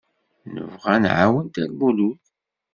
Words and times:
Nebɣa 0.53 0.89
ad 0.95 1.01
nɛawen 1.03 1.45
Dda 1.47 1.63
Lmulud. 1.71 2.21